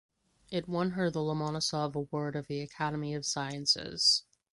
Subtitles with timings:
[0.49, 4.23] It won her the Lomonosov Award of the Academy of Sciences.